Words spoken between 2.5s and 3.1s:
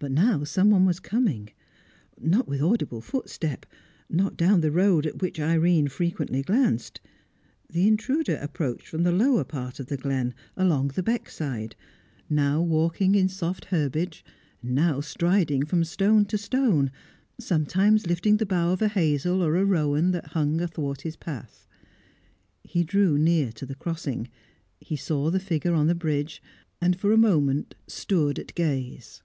audible